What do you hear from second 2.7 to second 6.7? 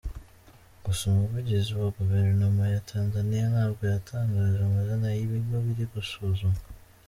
ya Tanzania ntabwo yatangaje amazina y’ibigo biri gusuzumwa.